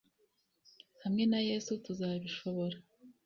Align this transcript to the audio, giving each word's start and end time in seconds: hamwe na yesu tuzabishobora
hamwe 1.03 1.23
na 1.31 1.39
yesu 1.49 1.71
tuzabishobora 1.85 2.77